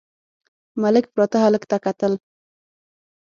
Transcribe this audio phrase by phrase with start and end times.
[0.81, 2.13] ملک پراته هلک ته کتل….